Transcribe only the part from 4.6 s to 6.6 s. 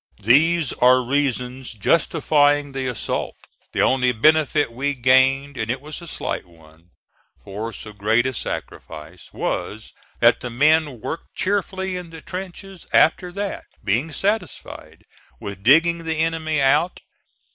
we gained and it was a slight